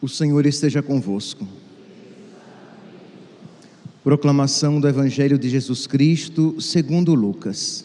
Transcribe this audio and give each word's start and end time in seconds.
O 0.00 0.08
Senhor 0.08 0.46
esteja 0.46 0.80
convosco. 0.80 1.46
Proclamação 4.04 4.80
do 4.80 4.86
Evangelho 4.86 5.36
de 5.36 5.48
Jesus 5.48 5.88
Cristo, 5.88 6.60
segundo 6.60 7.14
Lucas. 7.14 7.84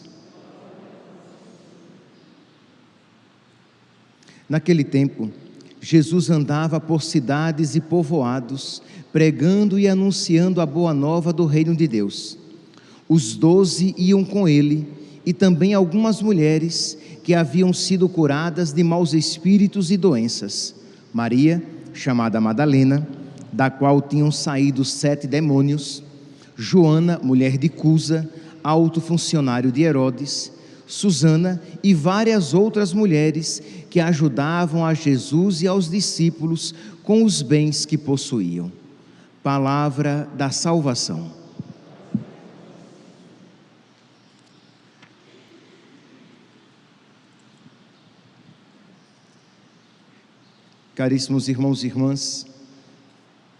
Naquele 4.48 4.84
tempo, 4.84 5.28
Jesus 5.80 6.30
andava 6.30 6.78
por 6.78 7.02
cidades 7.02 7.74
e 7.74 7.80
povoados, 7.80 8.80
pregando 9.12 9.76
e 9.76 9.88
anunciando 9.88 10.60
a 10.60 10.66
boa 10.66 10.94
nova 10.94 11.32
do 11.32 11.46
reino 11.46 11.74
de 11.74 11.88
Deus. 11.88 12.38
Os 13.08 13.34
doze 13.34 13.92
iam 13.98 14.24
com 14.24 14.48
ele, 14.48 14.86
e 15.26 15.32
também 15.32 15.74
algumas 15.74 16.22
mulheres 16.22 16.96
que 17.24 17.34
haviam 17.34 17.72
sido 17.72 18.08
curadas 18.08 18.72
de 18.72 18.84
maus 18.84 19.12
espíritos 19.14 19.90
e 19.90 19.96
doenças. 19.96 20.76
Maria, 21.12 21.60
chamada 21.94 22.40
Madalena, 22.40 23.06
da 23.52 23.70
qual 23.70 24.02
tinham 24.02 24.30
saído 24.30 24.84
sete 24.84 25.26
demônios, 25.26 26.02
Joana, 26.56 27.18
mulher 27.22 27.56
de 27.56 27.68
Cusa, 27.68 28.28
alto 28.62 29.00
funcionário 29.00 29.72
de 29.72 29.82
Herodes, 29.82 30.52
Susana 30.86 31.62
e 31.82 31.94
várias 31.94 32.52
outras 32.52 32.92
mulheres 32.92 33.62
que 33.88 34.00
ajudavam 34.00 34.84
a 34.84 34.92
Jesus 34.92 35.62
e 35.62 35.66
aos 35.66 35.88
discípulos 35.88 36.74
com 37.02 37.24
os 37.24 37.40
bens 37.40 37.86
que 37.86 37.96
possuíam. 37.96 38.70
Palavra 39.42 40.28
da 40.36 40.50
salvação. 40.50 41.43
Caríssimos 50.94 51.48
irmãos 51.48 51.82
e 51.82 51.88
irmãs, 51.88 52.46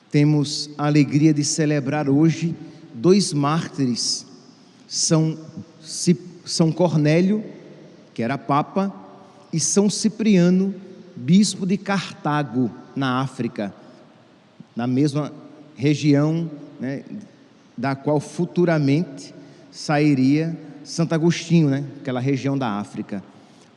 temos 0.09 0.71
a 0.79 0.87
alegria 0.87 1.35
de 1.35 1.43
celebrar 1.43 2.09
hoje 2.09 2.55
dois 2.95 3.33
mártires, 3.33 4.25
São, 4.87 5.37
São 6.45 6.71
Cornélio, 6.71 7.43
que 8.15 8.23
era 8.23 8.39
papa, 8.39 8.95
e 9.53 9.59
São 9.59 9.91
Cipriano, 9.91 10.73
bispo 11.17 11.67
de 11.67 11.77
Cartago, 11.77 12.71
na 12.95 13.21
África, 13.21 13.75
na 14.77 14.87
mesma 14.87 15.33
região 15.75 16.49
né, 16.79 17.03
da 17.77 17.97
qual 17.97 18.21
futuramente 18.21 19.35
sairia 19.73 20.57
Santo 20.85 21.13
Agostinho, 21.15 21.69
né, 21.69 21.85
aquela 22.01 22.21
região 22.21 22.57
da 22.57 22.79
África. 22.79 23.25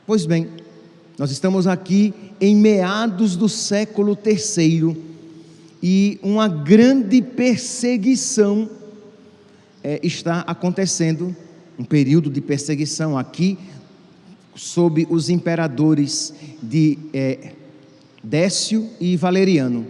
Pois 0.05 0.27
bem, 0.27 0.47
nós 1.17 1.31
estamos 1.31 1.65
aqui 1.65 2.13
em 2.39 2.55
meados 2.55 3.35
do 3.35 3.49
século 3.49 4.15
terceiro 4.15 4.95
e 5.81 6.19
uma 6.21 6.47
grande 6.47 7.23
perseguição 7.23 8.69
é, 9.83 9.99
está 10.03 10.41
acontecendo, 10.41 11.35
um 11.79 11.83
período 11.83 12.29
de 12.29 12.39
perseguição 12.39 13.17
aqui 13.17 13.57
sob 14.55 15.07
os 15.09 15.27
imperadores 15.29 16.35
de 16.61 16.99
é, 17.11 17.53
Décio 18.23 18.87
e 18.99 19.17
Valeriano. 19.17 19.87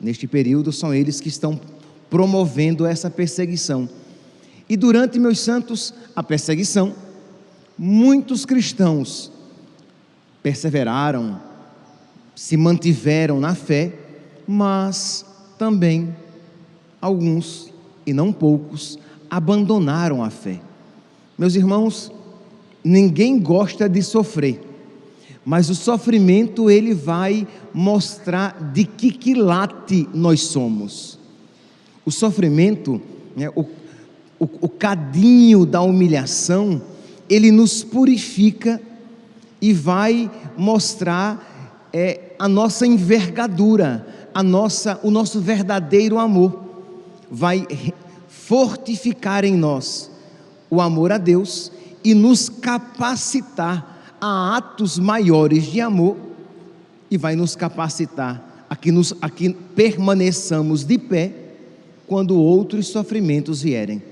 Neste 0.00 0.26
período 0.26 0.72
são 0.72 0.92
eles 0.92 1.20
que 1.20 1.28
estão 1.28 1.60
promovendo 2.10 2.84
essa 2.84 3.08
perseguição. 3.08 3.88
E 4.68 4.76
durante, 4.76 5.20
meus 5.20 5.38
santos, 5.38 5.94
a 6.16 6.22
perseguição, 6.22 6.94
muitos 7.76 8.44
cristãos 8.44 9.37
perseveraram, 10.42 11.40
se 12.34 12.56
mantiveram 12.56 13.40
na 13.40 13.54
fé, 13.54 13.92
mas 14.46 15.24
também 15.58 16.14
alguns, 17.00 17.72
e 18.06 18.12
não 18.12 18.32
poucos, 18.32 18.98
abandonaram 19.30 20.22
a 20.22 20.30
fé. 20.30 20.60
Meus 21.36 21.54
irmãos, 21.54 22.10
ninguém 22.82 23.38
gosta 23.38 23.88
de 23.88 24.02
sofrer, 24.02 24.60
mas 25.44 25.68
o 25.70 25.74
sofrimento 25.74 26.70
ele 26.70 26.94
vai 26.94 27.46
mostrar 27.72 28.72
de 28.72 28.84
que 28.84 29.10
quilate 29.10 30.08
nós 30.14 30.42
somos. 30.42 31.18
O 32.04 32.10
sofrimento, 32.10 33.00
né, 33.36 33.50
o, 33.50 33.62
o, 34.38 34.48
o 34.62 34.68
cadinho 34.68 35.66
da 35.66 35.82
humilhação, 35.82 36.80
ele 37.28 37.50
nos 37.50 37.84
purifica 37.84 38.80
e 39.60 39.72
vai 39.72 40.30
mostrar 40.56 41.88
é, 41.92 42.32
a 42.38 42.48
nossa 42.48 42.86
envergadura, 42.86 44.06
a 44.34 44.42
nossa, 44.42 45.00
o 45.02 45.10
nosso 45.10 45.40
verdadeiro 45.40 46.18
amor. 46.18 46.64
Vai 47.30 47.66
fortificar 48.28 49.44
em 49.44 49.56
nós 49.56 50.10
o 50.70 50.80
amor 50.80 51.12
a 51.12 51.18
Deus 51.18 51.72
e 52.04 52.14
nos 52.14 52.48
capacitar 52.48 54.16
a 54.20 54.56
atos 54.56 54.98
maiores 54.98 55.64
de 55.64 55.80
amor 55.80 56.16
e 57.10 57.16
vai 57.16 57.34
nos 57.36 57.54
capacitar 57.56 58.66
a 58.68 58.76
que, 58.76 58.92
nos, 58.92 59.14
a 59.20 59.30
que 59.30 59.50
permaneçamos 59.50 60.84
de 60.84 60.98
pé 60.98 61.32
quando 62.06 62.38
outros 62.38 62.88
sofrimentos 62.88 63.62
vierem. 63.62 64.02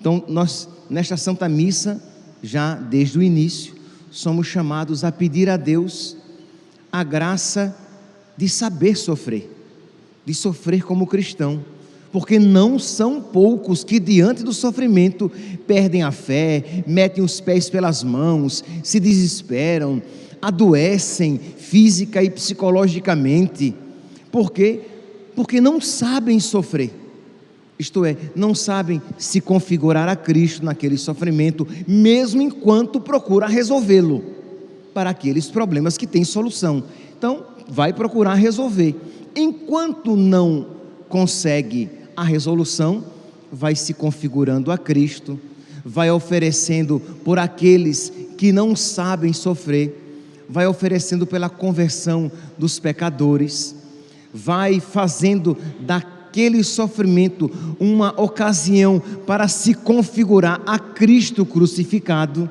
Então, 0.00 0.24
nós, 0.28 0.68
nesta 0.88 1.16
Santa 1.16 1.48
Missa, 1.48 2.02
já 2.42 2.74
desde 2.74 3.18
o 3.18 3.22
início, 3.22 3.74
somos 4.10 4.46
chamados 4.46 5.04
a 5.04 5.12
pedir 5.12 5.48
a 5.48 5.56
Deus 5.56 6.16
a 6.90 7.04
graça 7.04 7.76
de 8.36 8.48
saber 8.48 8.96
sofrer, 8.96 9.48
de 10.24 10.34
sofrer 10.34 10.82
como 10.82 11.06
cristão, 11.06 11.64
porque 12.12 12.38
não 12.38 12.78
são 12.78 13.20
poucos 13.20 13.84
que, 13.84 14.00
diante 14.00 14.42
do 14.42 14.52
sofrimento, 14.52 15.30
perdem 15.66 16.02
a 16.02 16.10
fé, 16.10 16.82
metem 16.86 17.22
os 17.22 17.40
pés 17.40 17.70
pelas 17.70 18.02
mãos, 18.02 18.64
se 18.82 18.98
desesperam, 18.98 20.02
adoecem 20.42 21.38
física 21.38 22.22
e 22.22 22.30
psicologicamente. 22.30 23.74
Por 24.32 24.50
quê? 24.50 24.80
Porque 25.36 25.60
não 25.60 25.80
sabem 25.80 26.40
sofrer 26.40 26.90
isto 27.80 28.04
é, 28.04 28.14
não 28.36 28.54
sabem 28.54 29.00
se 29.16 29.40
configurar 29.40 30.06
a 30.06 30.14
Cristo 30.14 30.64
naquele 30.64 30.98
sofrimento, 30.98 31.66
mesmo 31.88 32.42
enquanto 32.42 33.00
procura 33.00 33.46
resolvê-lo 33.46 34.22
para 34.92 35.08
aqueles 35.08 35.48
problemas 35.48 35.96
que 35.96 36.06
têm 36.06 36.22
solução. 36.22 36.84
Então, 37.16 37.46
vai 37.66 37.92
procurar 37.92 38.34
resolver. 38.34 38.94
Enquanto 39.34 40.14
não 40.14 40.66
consegue 41.08 41.88
a 42.14 42.22
resolução, 42.22 43.02
vai 43.50 43.74
se 43.74 43.94
configurando 43.94 44.70
a 44.70 44.76
Cristo, 44.76 45.40
vai 45.82 46.10
oferecendo 46.10 47.00
por 47.24 47.38
aqueles 47.38 48.12
que 48.36 48.52
não 48.52 48.76
sabem 48.76 49.32
sofrer, 49.32 50.44
vai 50.48 50.66
oferecendo 50.66 51.26
pela 51.26 51.48
conversão 51.48 52.30
dos 52.58 52.78
pecadores, 52.78 53.74
vai 54.34 54.80
fazendo 54.80 55.56
da 55.80 56.19
aquele 56.30 56.62
sofrimento 56.62 57.50
uma 57.80 58.18
ocasião 58.20 59.02
para 59.26 59.48
se 59.48 59.74
configurar 59.74 60.62
a 60.64 60.78
Cristo 60.78 61.44
crucificado, 61.44 62.48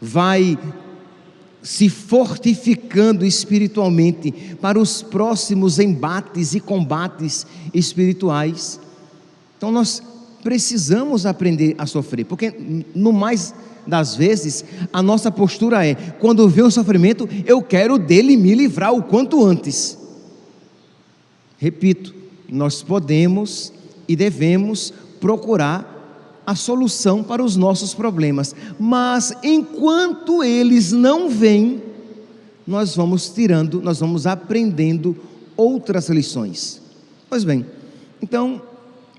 vai 0.00 0.58
se 1.62 1.88
fortificando 1.88 3.24
espiritualmente 3.24 4.56
para 4.60 4.78
os 4.78 5.02
próximos 5.02 5.78
embates 5.78 6.52
e 6.52 6.60
combates 6.60 7.46
espirituais. 7.72 8.80
Então 9.56 9.70
nós 9.70 10.02
precisamos 10.42 11.24
aprender 11.24 11.76
a 11.78 11.86
sofrer, 11.86 12.24
porque 12.26 12.52
no 12.94 13.12
mais 13.12 13.54
das 13.86 14.16
vezes 14.16 14.64
a 14.92 15.00
nossa 15.00 15.30
postura 15.30 15.86
é: 15.86 15.94
quando 15.94 16.48
vê 16.48 16.60
o 16.60 16.70
sofrimento, 16.70 17.28
eu 17.46 17.62
quero 17.62 17.98
dele 17.98 18.36
me 18.36 18.52
livrar 18.52 18.92
o 18.92 19.02
quanto 19.02 19.44
antes. 19.44 19.96
Repito, 21.56 22.23
nós 22.54 22.82
podemos 22.82 23.72
e 24.08 24.14
devemos 24.14 24.92
procurar 25.20 25.90
a 26.46 26.54
solução 26.54 27.22
para 27.22 27.42
os 27.42 27.56
nossos 27.56 27.94
problemas, 27.94 28.54
mas 28.78 29.32
enquanto 29.42 30.44
eles 30.44 30.92
não 30.92 31.28
vêm, 31.28 31.82
nós 32.66 32.94
vamos 32.94 33.28
tirando, 33.30 33.80
nós 33.80 34.00
vamos 34.00 34.26
aprendendo 34.26 35.16
outras 35.56 36.08
lições. 36.08 36.80
Pois 37.28 37.44
bem, 37.44 37.64
então 38.22 38.60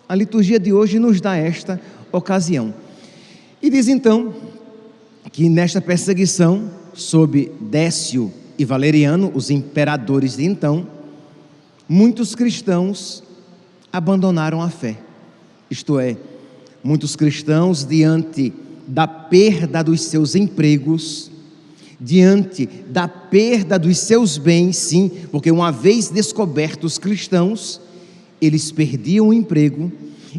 a 0.07 0.15
liturgia 0.15 0.59
de 0.59 0.71
hoje 0.71 0.99
nos 0.99 1.19
dá 1.19 1.35
esta 1.35 1.81
ocasião. 2.11 2.73
E 3.61 3.69
diz 3.69 3.87
então 3.87 4.33
que 5.31 5.49
nesta 5.49 5.81
perseguição 5.81 6.69
sob 6.93 7.51
Décio 7.59 8.31
e 8.57 8.63
Valeriano, 8.63 9.31
os 9.33 9.49
imperadores 9.49 10.37
de 10.37 10.45
então, 10.45 10.87
muitos 11.89 12.35
cristãos 12.35 13.23
abandonaram 13.95 14.61
a 14.61 14.69
fé. 14.69 14.97
Isto 15.71 15.97
é, 15.99 16.17
muitos 16.83 17.15
cristãos, 17.15 17.85
diante 17.85 18.51
da 18.85 19.07
perda 19.07 19.81
dos 19.81 20.01
seus 20.01 20.35
empregos, 20.35 21.31
diante 21.99 22.65
da 22.65 23.07
perda 23.07 23.79
dos 23.79 23.97
seus 23.97 24.37
bens, 24.37 24.75
sim, 24.75 25.09
porque 25.31 25.49
uma 25.49 25.71
vez 25.71 26.09
descobertos 26.09 26.97
cristãos, 26.97 27.79
eles 28.41 28.69
perdiam 28.69 29.29
o 29.29 29.33
emprego, 29.33 29.91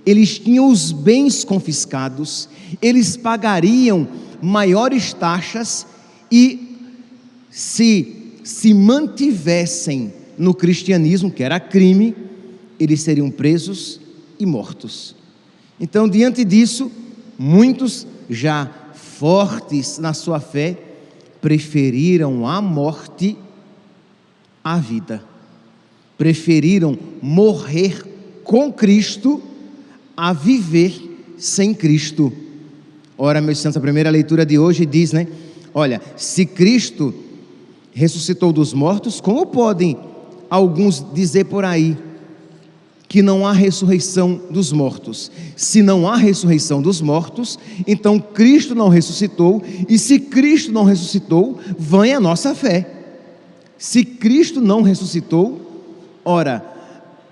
eles 0.04 0.38
tinham 0.38 0.68
os 0.68 0.92
bens 0.92 1.42
confiscados, 1.42 2.48
eles 2.82 3.16
pagariam 3.16 4.06
maiores 4.42 5.14
taxas 5.14 5.86
e 6.30 6.76
se 7.50 8.12
se 8.44 8.72
mantivessem 8.72 10.12
no 10.38 10.54
cristianismo, 10.54 11.32
que 11.32 11.42
era 11.42 11.58
crime, 11.58 12.14
eles 12.78 13.02
seriam 13.02 13.30
presos 13.30 14.00
e 14.38 14.46
mortos. 14.46 15.14
Então, 15.80 16.08
diante 16.08 16.44
disso, 16.44 16.90
muitos 17.38 18.06
já 18.28 18.70
fortes 18.94 19.98
na 19.98 20.12
sua 20.12 20.40
fé 20.40 20.78
preferiram 21.40 22.46
a 22.46 22.60
morte 22.60 23.36
à 24.64 24.78
vida. 24.78 25.22
Preferiram 26.18 26.98
morrer 27.22 28.04
com 28.42 28.72
Cristo 28.72 29.42
a 30.16 30.32
viver 30.32 31.34
sem 31.36 31.74
Cristo. 31.74 32.32
Ora, 33.18 33.40
meus 33.40 33.58
santos, 33.58 33.76
a 33.76 33.80
primeira 33.80 34.10
leitura 34.10 34.44
de 34.44 34.58
hoje 34.58 34.86
diz, 34.86 35.12
né? 35.12 35.26
Olha, 35.74 36.00
se 36.16 36.46
Cristo 36.46 37.14
ressuscitou 37.92 38.52
dos 38.52 38.72
mortos, 38.72 39.20
como 39.20 39.46
podem 39.46 39.98
alguns 40.48 41.04
dizer 41.14 41.44
por 41.44 41.64
aí 41.64 41.96
que 43.08 43.22
não 43.22 43.46
há 43.46 43.52
ressurreição 43.52 44.40
dos 44.50 44.72
mortos? 44.72 45.30
Se 45.54 45.82
não 45.82 46.08
há 46.08 46.16
ressurreição 46.16 46.82
dos 46.82 47.00
mortos, 47.00 47.58
então 47.86 48.18
Cristo 48.18 48.74
não 48.74 48.88
ressuscitou, 48.88 49.62
e 49.88 49.98
se 49.98 50.18
Cristo 50.18 50.72
não 50.72 50.84
ressuscitou, 50.84 51.58
vem 51.78 52.14
a 52.14 52.20
nossa 52.20 52.54
fé. 52.54 52.90
Se 53.78 54.04
Cristo 54.04 54.60
não 54.60 54.82
ressuscitou, 54.82 55.60
ora, 56.24 56.64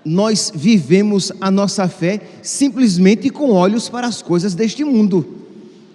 nós 0.05 0.51
vivemos 0.53 1.31
a 1.41 1.49
nossa 1.49 1.87
fé 1.87 2.21
simplesmente 2.41 3.29
com 3.29 3.51
olhos 3.51 3.89
para 3.89 4.05
as 4.07 4.21
coisas 4.21 4.53
deste 4.53 4.83
mundo. 4.83 5.25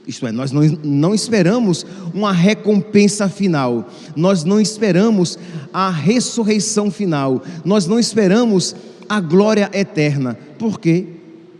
Isto 0.06 0.26
é, 0.26 0.32
nós 0.32 0.50
não, 0.50 0.62
não 0.82 1.14
esperamos 1.14 1.86
uma 2.12 2.32
recompensa 2.32 3.28
final, 3.28 3.88
nós 4.16 4.42
não 4.42 4.60
esperamos 4.60 5.38
a 5.72 5.88
ressurreição 5.88 6.90
final, 6.90 7.40
nós 7.64 7.86
não 7.86 8.00
esperamos 8.00 8.74
a 9.10 9.18
glória 9.18 9.68
eterna. 9.74 10.38
Por 10.56 10.78
quê? 10.78 11.04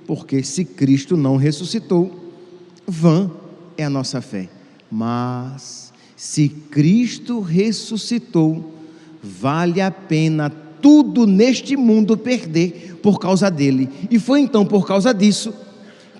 Porque 0.07 0.41
se 0.45 0.65
Cristo 0.65 1.17
não 1.17 1.35
ressuscitou, 1.35 2.31
vã 2.87 3.29
é 3.77 3.83
a 3.83 3.91
nossa 3.91 4.21
fé. 4.21 4.49
Mas 4.89 5.93
se 6.15 6.49
Cristo 6.49 7.41
ressuscitou, 7.41 8.73
vale 9.21 9.81
a 9.81 9.91
pena 9.91 10.49
tudo 10.49 11.27
neste 11.27 11.77
mundo 11.77 12.17
perder 12.17 13.01
por 13.03 13.19
causa 13.19 13.51
dele. 13.51 13.89
E 14.09 14.17
foi 14.21 14.39
então 14.39 14.65
por 14.65 14.87
causa 14.87 15.13
disso 15.13 15.53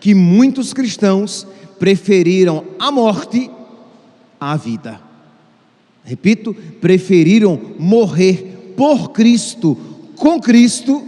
que 0.01 0.17
muitos 0.17 0.73
cristãos 0.73 1.47
preferiram 1.79 2.65
a 2.77 2.91
morte 2.91 3.49
à 4.41 4.57
vida. 4.57 5.01
Repito, 6.03 6.53
preferiram 6.81 7.61
morrer 7.79 8.75
por 8.77 9.13
Cristo, 9.13 9.77
com 10.17 10.41
Cristo, 10.41 11.07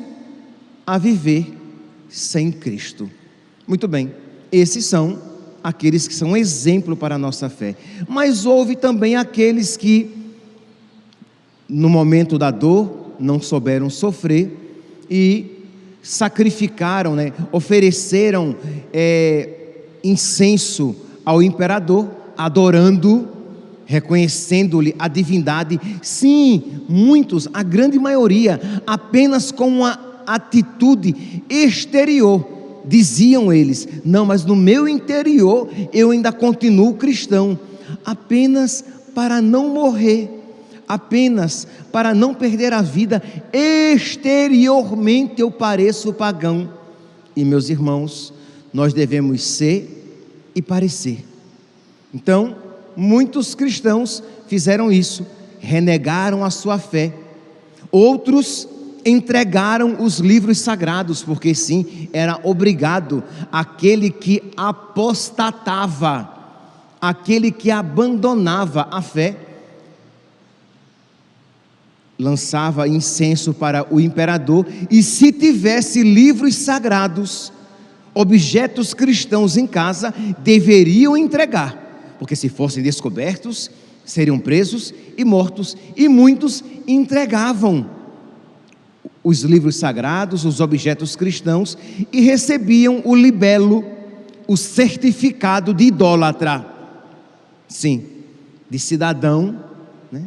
a 0.86 0.98
viver 0.98 1.52
sem 2.08 2.50
Cristo. 2.50 3.10
Muito 3.66 3.88
bem, 3.88 4.12
esses 4.50 4.84
são 4.84 5.18
aqueles 5.62 6.08
que 6.08 6.14
são 6.14 6.36
exemplo 6.36 6.96
para 6.96 7.14
a 7.14 7.18
nossa 7.18 7.48
fé. 7.48 7.76
Mas 8.08 8.44
houve 8.44 8.76
também 8.76 9.16
aqueles 9.16 9.76
que, 9.76 10.10
no 11.68 11.88
momento 11.88 12.36
da 12.38 12.50
dor, 12.50 13.12
não 13.18 13.40
souberam 13.40 13.88
sofrer 13.88 14.50
e 15.08 15.46
sacrificaram, 16.02 17.14
né, 17.14 17.32
ofereceram 17.52 18.56
é, 18.92 19.48
incenso 20.02 20.96
ao 21.24 21.40
imperador, 21.40 22.10
adorando, 22.36 23.28
reconhecendo-lhe 23.86 24.96
a 24.98 25.06
divindade. 25.06 25.80
Sim, 26.02 26.82
muitos, 26.88 27.48
a 27.54 27.62
grande 27.62 27.98
maioria, 27.98 28.60
apenas 28.84 29.52
com 29.52 29.68
uma 29.68 30.11
atitude 30.26 31.42
exterior. 31.48 32.46
Diziam 32.84 33.52
eles: 33.52 33.88
Não, 34.04 34.26
mas 34.26 34.44
no 34.44 34.56
meu 34.56 34.88
interior 34.88 35.68
eu 35.92 36.10
ainda 36.10 36.32
continuo 36.32 36.94
cristão, 36.94 37.58
apenas 38.04 38.84
para 39.14 39.40
não 39.40 39.68
morrer, 39.68 40.28
apenas 40.88 41.66
para 41.92 42.14
não 42.14 42.34
perder 42.34 42.72
a 42.72 42.82
vida. 42.82 43.22
Exteriormente 43.52 45.40
eu 45.40 45.50
pareço 45.50 46.12
pagão. 46.12 46.68
E 47.36 47.44
meus 47.44 47.70
irmãos, 47.70 48.32
nós 48.72 48.92
devemos 48.92 49.42
ser 49.42 50.50
e 50.54 50.60
parecer. 50.60 51.24
Então, 52.12 52.56
muitos 52.96 53.54
cristãos 53.54 54.22
fizeram 54.46 54.92
isso, 54.92 55.26
renegaram 55.58 56.44
a 56.44 56.50
sua 56.50 56.78
fé. 56.78 57.12
Outros 57.90 58.68
entregaram 59.04 60.02
os 60.02 60.18
livros 60.18 60.58
sagrados, 60.58 61.22
porque 61.22 61.54
sim, 61.54 62.08
era 62.12 62.38
obrigado 62.42 63.22
aquele 63.50 64.10
que 64.10 64.42
apostatava, 64.56 66.28
aquele 67.00 67.50
que 67.50 67.70
abandonava 67.70 68.88
a 68.90 69.02
fé, 69.02 69.36
lançava 72.18 72.86
incenso 72.86 73.52
para 73.52 73.86
o 73.92 74.00
imperador, 74.00 74.66
e 74.90 75.02
se 75.02 75.32
tivesse 75.32 76.02
livros 76.02 76.54
sagrados, 76.54 77.52
objetos 78.14 78.94
cristãos 78.94 79.56
em 79.56 79.66
casa 79.66 80.14
deveriam 80.38 81.16
entregar, 81.16 82.16
porque 82.18 82.36
se 82.36 82.48
fossem 82.48 82.82
descobertos, 82.82 83.70
seriam 84.04 84.38
presos 84.38 84.92
e 85.16 85.24
mortos, 85.24 85.76
e 85.96 86.08
muitos 86.08 86.62
entregavam 86.86 88.01
os 89.24 89.42
livros 89.42 89.76
sagrados, 89.76 90.44
os 90.44 90.60
objetos 90.60 91.14
cristãos 91.14 91.78
e 92.12 92.20
recebiam 92.22 93.02
o 93.04 93.14
libelo, 93.14 93.84
o 94.48 94.56
certificado 94.56 95.72
de 95.72 95.84
idólatra. 95.84 96.66
Sim, 97.68 98.04
de 98.68 98.78
cidadão, 98.78 99.64
né? 100.10 100.24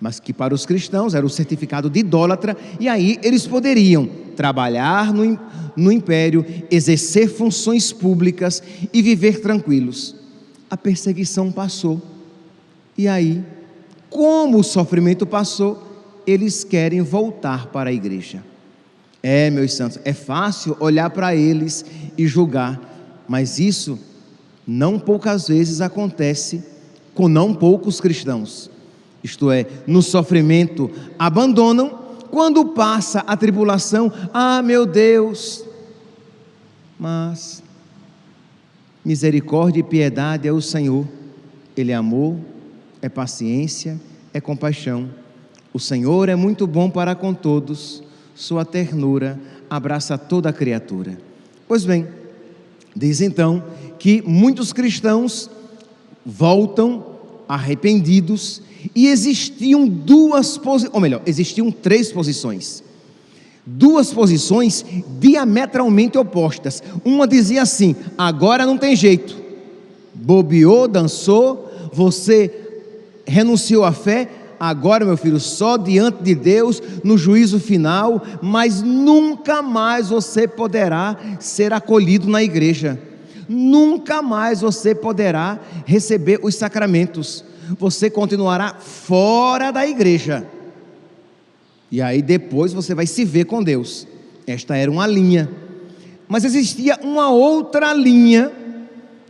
mas 0.00 0.20
que 0.20 0.32
para 0.32 0.54
os 0.54 0.64
cristãos 0.64 1.14
era 1.14 1.26
o 1.26 1.30
certificado 1.30 1.90
de 1.90 2.00
idólatra, 2.00 2.56
e 2.78 2.88
aí 2.88 3.18
eles 3.22 3.46
poderiam 3.46 4.08
trabalhar 4.36 5.12
no, 5.12 5.38
no 5.76 5.90
império, 5.90 6.44
exercer 6.70 7.28
funções 7.28 7.92
públicas 7.92 8.62
e 8.92 9.02
viver 9.02 9.40
tranquilos. 9.40 10.14
A 10.70 10.76
perseguição 10.76 11.50
passou. 11.50 12.00
E 12.96 13.08
aí, 13.08 13.42
como 14.08 14.58
o 14.58 14.64
sofrimento 14.64 15.26
passou, 15.26 15.89
eles 16.30 16.64
querem 16.64 17.02
voltar 17.02 17.66
para 17.66 17.90
a 17.90 17.92
igreja. 17.92 18.42
É, 19.22 19.50
meus 19.50 19.74
santos, 19.74 19.98
é 20.04 20.12
fácil 20.12 20.76
olhar 20.80 21.10
para 21.10 21.34
eles 21.34 21.84
e 22.16 22.26
julgar, 22.26 22.80
mas 23.28 23.58
isso 23.58 23.98
não 24.66 24.98
poucas 24.98 25.48
vezes 25.48 25.80
acontece 25.80 26.64
com 27.14 27.28
não 27.28 27.54
poucos 27.54 28.00
cristãos. 28.00 28.70
Isto 29.22 29.50
é, 29.50 29.66
no 29.86 30.00
sofrimento 30.00 30.90
abandonam 31.18 31.98
quando 32.30 32.64
passa 32.66 33.20
a 33.26 33.36
tribulação, 33.36 34.10
ah, 34.32 34.62
meu 34.62 34.86
Deus, 34.86 35.64
mas 36.98 37.62
misericórdia 39.04 39.80
e 39.80 39.82
piedade 39.82 40.46
é 40.46 40.52
o 40.52 40.60
Senhor, 40.60 41.06
Ele 41.76 41.92
é 41.92 41.94
amor, 41.94 42.36
é 43.02 43.08
paciência, 43.08 44.00
é 44.32 44.40
compaixão. 44.40 45.19
O 45.72 45.78
Senhor 45.78 46.28
é 46.28 46.34
muito 46.34 46.66
bom 46.66 46.90
para 46.90 47.14
com 47.14 47.32
todos, 47.32 48.02
Sua 48.34 48.64
ternura 48.64 49.38
abraça 49.68 50.18
toda 50.18 50.48
a 50.48 50.52
criatura. 50.52 51.16
Pois 51.68 51.84
bem, 51.84 52.08
diz 52.96 53.20
então 53.20 53.62
que 53.98 54.22
muitos 54.22 54.72
cristãos 54.72 55.48
voltam 56.26 57.06
arrependidos 57.48 58.62
e 58.94 59.06
existiam 59.06 59.86
duas 59.86 60.58
posições, 60.58 60.94
ou 60.94 61.00
melhor, 61.00 61.22
existiam 61.26 61.70
três 61.70 62.10
posições. 62.10 62.82
Duas 63.64 64.12
posições 64.12 64.84
diametralmente 65.20 66.18
opostas. 66.18 66.82
Uma 67.04 67.28
dizia 67.28 67.62
assim: 67.62 67.94
agora 68.16 68.66
não 68.66 68.78
tem 68.78 68.96
jeito. 68.96 69.36
Bobeou, 70.14 70.88
dançou, 70.88 71.70
você 71.92 72.52
renunciou 73.26 73.84
à 73.84 73.92
fé, 73.92 74.28
agora, 74.60 75.04
meu 75.04 75.16
filho, 75.16 75.40
só 75.40 75.76
diante 75.76 76.22
de 76.22 76.34
Deus, 76.34 76.80
no 77.02 77.16
juízo 77.16 77.58
final, 77.58 78.22
mas 78.42 78.82
nunca 78.82 79.62
mais 79.62 80.10
você 80.10 80.46
poderá 80.46 81.16
ser 81.40 81.72
acolhido 81.72 82.28
na 82.28 82.42
igreja, 82.42 83.00
nunca 83.48 84.20
mais 84.20 84.60
você 84.60 84.94
poderá 84.94 85.58
receber 85.86 86.38
os 86.42 86.54
sacramentos 86.54 87.44
você 87.78 88.10
continuará 88.10 88.74
fora 88.74 89.70
da 89.70 89.86
igreja. 89.86 90.46
E 91.90 92.00
aí 92.00 92.22
depois 92.22 92.72
você 92.72 92.94
vai 92.94 93.06
se 93.06 93.24
ver 93.24 93.44
com 93.44 93.62
Deus. 93.62 94.06
Esta 94.46 94.76
era 94.76 94.90
uma 94.90 95.06
linha. 95.06 95.48
Mas 96.28 96.44
existia 96.44 96.98
uma 97.02 97.30
outra 97.30 97.92
linha 97.92 98.52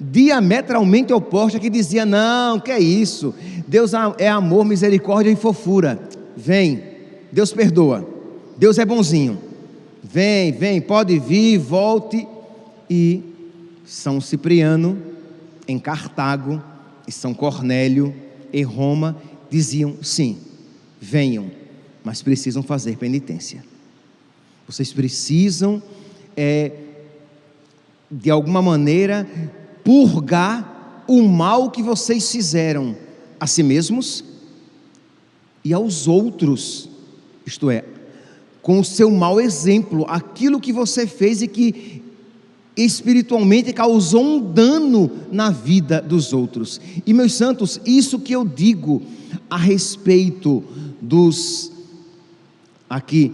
diametralmente 0.01 1.13
oposta 1.13 1.59
que 1.59 1.69
dizia: 1.69 2.07
"Não, 2.07 2.59
que 2.59 2.71
é 2.71 2.81
isso? 2.81 3.35
Deus 3.69 3.93
é 4.19 4.29
amor, 4.29 4.65
misericórdia 4.65 5.31
e 5.31 5.37
fofura. 5.37 6.01
Vem, 6.37 6.83
Deus 7.31 7.53
perdoa. 7.53 8.09
Deus 8.57 8.79
é 8.79 8.85
bonzinho. 8.85 9.39
Vem, 10.03 10.53
vem, 10.53 10.81
pode 10.81 11.19
vir, 11.19 11.59
volte." 11.59 12.27
E 12.89 13.23
São 13.85 14.21
Cipriano 14.21 14.99
em 15.69 15.79
Cartago 15.79 16.61
e 17.07 17.13
São 17.13 17.35
Cornélio 17.35 18.15
em 18.53 18.63
Roma 18.63 19.17
diziam: 19.51 19.97
"Sim, 20.03 20.39
venham, 20.99 21.51
mas 22.03 22.23
precisam 22.23 22.63
fazer 22.63 22.97
penitência." 22.97 23.63
Vocês 24.67 24.93
precisam, 24.93 25.83
é, 26.37 26.71
de 28.11 28.31
alguma 28.31 28.63
maneira, 28.63 29.27
purgar 29.91 31.03
o 31.09 31.21
mal 31.21 31.69
que 31.69 31.83
vocês 31.83 32.31
fizeram 32.31 32.97
a 33.41 33.47
si 33.49 33.61
mesmos 33.61 34.23
e 35.65 35.75
aos 35.75 36.07
outros, 36.07 36.89
isto 37.45 37.69
é, 37.69 37.85
com 38.63 38.79
o 38.79 38.85
seu 38.85 39.11
mau 39.11 39.41
exemplo, 39.41 40.07
aquilo 40.09 40.61
que 40.61 40.73
você 40.73 41.09
fez 41.09 41.43
e 41.43 41.49
que 41.49 42.05
espiritualmente 42.77 43.73
causou 43.73 44.23
um 44.23 44.41
dano 44.53 45.11
na 45.33 45.51
vida 45.51 46.01
dos 46.01 46.33
outros. 46.33 46.81
E 47.05 47.13
meus 47.13 47.35
santos, 47.35 47.81
isso 47.85 48.21
que 48.21 48.33
eu 48.33 48.47
digo 48.47 49.03
a 49.51 49.57
respeito 49.57 50.63
dos 51.03 51.73
aqui 52.89 53.33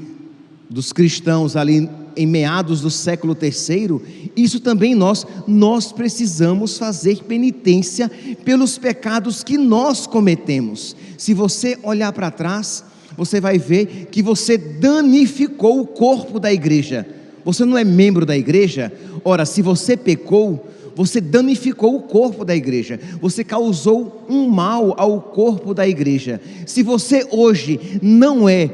dos 0.71 0.91
cristãos 0.91 1.55
ali 1.55 1.87
em 2.17 2.27
meados 2.27 2.81
do 2.81 2.91
século 2.91 3.35
terceiro, 3.35 4.03
isso 4.37 4.61
também 4.61 4.95
nós, 4.95 5.27
nós 5.47 5.93
precisamos 5.93 6.79
fazer 6.79 7.25
penitência 7.25 8.11
pelos 8.45 8.79
pecados 8.79 9.45
que 9.45 9.59
nós 9.59 10.07
cometemos. 10.07 10.97
Se 11.19 11.35
você 11.35 11.79
olhar 11.83 12.13
para 12.13 12.31
trás, 12.31 12.85
você 13.17 13.41
vai 13.41 13.59
ver 13.59 14.09
que 14.11 14.23
você 14.23 14.57
danificou 14.57 15.81
o 15.81 15.87
corpo 15.87 16.39
da 16.39 16.53
igreja. 16.53 17.07
Você 17.45 17.65
não 17.65 17.79
é 17.79 17.85
membro 17.85 18.27
da 18.27 18.37
igreja? 18.37 18.93
Ora, 19.25 19.47
se 19.47 19.63
você 19.63 19.97
pecou, 19.97 20.67
você 20.97 21.21
danificou 21.21 21.97
o 21.97 22.03
corpo 22.03 22.45
da 22.45 22.57
igreja, 22.57 22.99
você 23.21 23.45
causou 23.45 24.25
um 24.29 24.49
mal 24.49 24.95
ao 24.97 25.21
corpo 25.21 25.75
da 25.75 25.87
igreja. 25.87 26.41
Se 26.65 26.83
você 26.83 27.27
hoje 27.31 28.01
não 28.03 28.49
é 28.49 28.71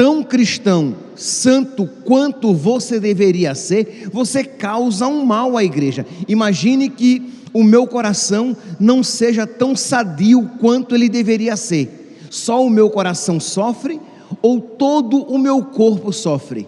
tão 0.00 0.22
cristão, 0.22 0.94
santo 1.14 1.86
quanto 2.06 2.54
você 2.54 2.98
deveria 2.98 3.54
ser, 3.54 4.08
você 4.10 4.42
causa 4.42 5.06
um 5.06 5.26
mal 5.26 5.58
à 5.58 5.62
igreja. 5.62 6.06
Imagine 6.26 6.88
que 6.88 7.30
o 7.52 7.62
meu 7.62 7.86
coração 7.86 8.56
não 8.78 9.02
seja 9.02 9.46
tão 9.46 9.76
sadio 9.76 10.52
quanto 10.58 10.94
ele 10.94 11.06
deveria 11.06 11.54
ser. 11.54 12.16
Só 12.30 12.64
o 12.64 12.70
meu 12.70 12.88
coração 12.88 13.38
sofre 13.38 14.00
ou 14.40 14.58
todo 14.58 15.18
o 15.18 15.36
meu 15.36 15.62
corpo 15.62 16.14
sofre? 16.14 16.66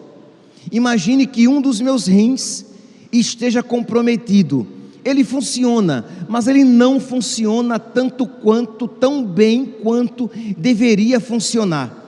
Imagine 0.70 1.26
que 1.26 1.48
um 1.48 1.62
dos 1.62 1.80
meus 1.80 2.06
rins 2.06 2.66
esteja 3.10 3.62
comprometido. 3.62 4.66
Ele 5.02 5.24
funciona, 5.24 6.04
mas 6.28 6.48
ele 6.48 6.64
não 6.64 7.00
funciona 7.00 7.78
tanto 7.78 8.26
quanto, 8.26 8.86
tão 8.86 9.24
bem 9.24 9.64
quanto 9.64 10.30
deveria 10.58 11.18
funcionar 11.18 12.01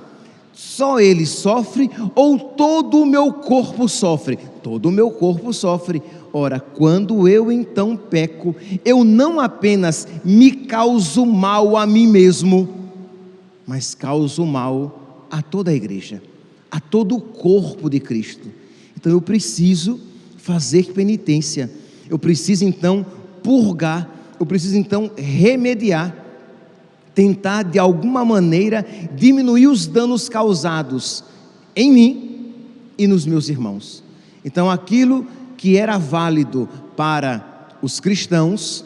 só 0.55 1.01
ele 1.01 1.27
sofre 1.27 1.91
ou 2.15 2.39
todo 2.39 2.99
o 2.99 3.07
meu 3.07 3.33
corpo 3.33 3.89
sofre? 3.89 4.39
Todo 4.63 4.87
o 4.87 4.93
meu 4.93 5.11
corpo 5.11 5.53
sofre. 5.53 6.01
Ora, 6.33 6.61
quando 6.61 7.29
eu 7.29 7.51
então 7.51 7.97
peco, 7.97 8.55
eu 8.85 9.05
não 9.05 9.41
apenas 9.41 10.07
me 10.25 10.51
causo 10.53 11.27
mal 11.27 11.77
a 11.77 11.87
mim 11.87 12.07
mesmo, 12.07 12.69
mas 13.67 13.95
causo 13.95 14.45
mal 14.47 15.27
a 15.31 15.43
toda 15.43 15.71
a 15.71 15.75
igreja, 15.75 16.23
a 16.71 16.81
todo 16.81 17.17
o 17.17 17.21
corpo 17.21 17.91
de 17.91 18.01
Cristo. 18.01 18.49
Então 18.97 19.13
eu 19.13 19.21
preciso 19.21 20.01
fazer 20.37 20.93
penitência, 20.93 21.71
eu 22.09 22.19
preciso 22.19 22.65
então 22.65 23.05
purgar, 23.43 24.09
eu 24.39 24.47
preciso 24.47 24.77
então 24.77 25.11
remediar 25.17 26.24
tentar 27.15 27.63
de 27.63 27.79
alguma 27.79 28.25
maneira 28.25 28.85
diminuir 29.15 29.69
os 29.69 29.87
danos 29.87 30.29
causados 30.29 31.23
em 31.77 31.93
mim 31.93 32.53
e 32.99 33.07
nos 33.07 33.25
meus 33.25 33.49
irmãos. 33.49 34.03
Então, 34.45 34.71
aquilo 34.71 35.27
que 35.57 35.77
era 35.77 35.97
válido 35.97 36.69
para 36.97 37.69
os 37.81 38.01
cristãos 38.01 38.85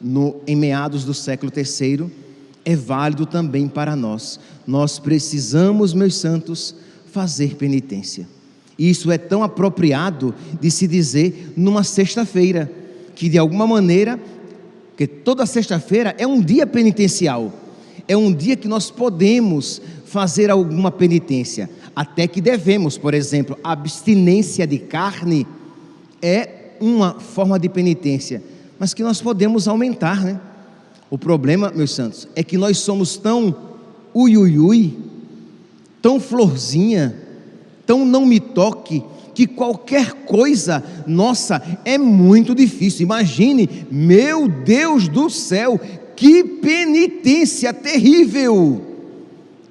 no, 0.00 0.36
em 0.46 0.56
meados 0.56 1.04
do 1.04 1.12
século 1.12 1.52
III 1.54 2.10
é 2.64 2.76
válido 2.76 3.26
também 3.26 3.68
para 3.68 3.94
nós. 3.94 4.40
Nós 4.66 4.98
precisamos, 4.98 5.92
meus 5.92 6.14
santos, 6.14 6.74
fazer 7.12 7.56
penitência. 7.56 8.26
Isso 8.78 9.10
é 9.10 9.18
tão 9.18 9.42
apropriado 9.42 10.34
de 10.60 10.70
se 10.70 10.88
dizer 10.88 11.52
numa 11.56 11.84
sexta-feira, 11.84 12.70
que 13.14 13.28
de 13.28 13.38
alguma 13.38 13.66
maneira, 13.66 14.18
que 14.96 15.06
toda 15.06 15.46
sexta-feira 15.46 16.14
é 16.18 16.26
um 16.26 16.40
dia 16.40 16.66
penitencial 16.66 17.52
é 18.06 18.16
um 18.16 18.32
dia 18.32 18.56
que 18.56 18.68
nós 18.68 18.90
podemos 18.90 19.80
fazer 20.04 20.50
alguma 20.50 20.90
penitência, 20.90 21.70
até 21.94 22.26
que 22.26 22.40
devemos, 22.40 22.98
por 22.98 23.14
exemplo, 23.14 23.58
abstinência 23.62 24.66
de 24.66 24.78
carne 24.78 25.46
é 26.20 26.74
uma 26.80 27.20
forma 27.20 27.58
de 27.58 27.68
penitência, 27.68 28.42
mas 28.78 28.92
que 28.92 29.02
nós 29.02 29.20
podemos 29.20 29.68
aumentar, 29.68 30.22
né? 30.22 30.40
O 31.10 31.18
problema, 31.18 31.72
meus 31.74 31.92
santos, 31.92 32.28
é 32.34 32.42
que 32.42 32.58
nós 32.58 32.78
somos 32.78 33.16
tão 33.16 33.54
ui, 34.12 34.36
ui, 34.36 34.58
ui 34.58 35.04
tão 36.04 36.20
florzinha, 36.20 37.16
tão 37.86 38.04
não 38.04 38.26
me 38.26 38.38
toque, 38.38 39.02
que 39.34 39.46
qualquer 39.46 40.12
coisa 40.26 40.84
nossa 41.06 41.62
é 41.82 41.96
muito 41.96 42.54
difícil. 42.54 43.04
Imagine, 43.04 43.86
meu 43.90 44.46
Deus 44.46 45.08
do 45.08 45.30
céu, 45.30 45.80
que 46.16 46.44
penitência 46.44 47.72
terrível! 47.72 48.94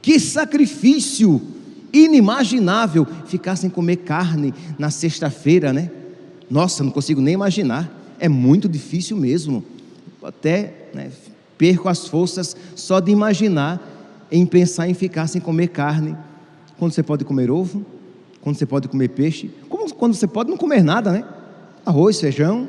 Que 0.02 0.20
sacrifício 0.20 1.42
inimaginável 1.94 3.08
ficar 3.26 3.56
sem 3.56 3.70
comer 3.70 3.98
carne 3.98 4.54
na 4.78 4.90
sexta-feira, 4.90 5.72
né? 5.72 5.90
Nossa, 6.50 6.84
não 6.84 6.92
consigo 6.92 7.22
nem 7.22 7.36
imaginar. 7.36 7.90
É 8.20 8.28
muito 8.28 8.68
difícil 8.68 9.16
mesmo. 9.16 9.64
Até 10.22 10.90
né, 10.94 11.12
perco 11.58 11.88
as 11.88 12.08
forças 12.08 12.56
só 12.76 13.00
de 13.00 13.12
imaginar 13.12 13.82
em 14.32 14.46
pensar 14.46 14.90
em 14.90 14.94
ficar 14.94 15.28
sem 15.28 15.40
comer 15.40 15.68
carne. 15.68 16.18
Quando 16.78 16.92
você 16.92 17.04
pode 17.04 17.24
comer 17.24 17.52
ovo, 17.52 17.86
quando 18.42 18.58
você 18.58 18.66
pode 18.66 18.88
comer 18.88 19.10
peixe, 19.10 19.50
como 19.70 19.94
quando 19.94 20.16
você 20.16 20.28
pode 20.28 20.50
não 20.50 20.58
comer 20.58 20.84
nada, 20.84 21.12
né? 21.12 21.24
Arroz, 21.86 22.20
feijão 22.20 22.68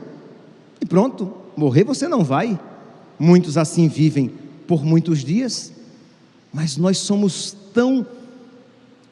e 0.81 0.87
pronto. 0.87 1.33
Morrer 1.57 1.85
você 1.85 2.07
não 2.07 2.23
vai. 2.23 2.59
Muitos 3.19 3.57
assim 3.57 3.89
vivem 3.89 4.31
por 4.67 4.85
muitos 4.85 5.25
dias, 5.25 5.73
mas 6.53 6.77
nós 6.77 6.99
somos 6.99 7.57
tão 7.73 8.07